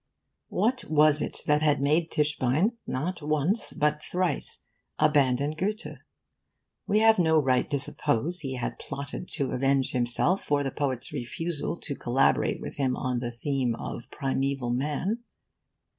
[0.49, 4.63] What was it that had made Tischbein not once, but thrice
[4.97, 5.99] abandon Goethe?
[6.87, 11.13] We have no right to suppose he had plotted to avenge himself for the poet's
[11.13, 15.19] refusal to collaborate with him on the theme of primaeval man.